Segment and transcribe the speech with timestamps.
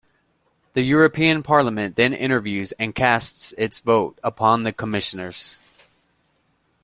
[0.73, 5.59] The European Parliament then interviews and casts its vote upon the Commissioners.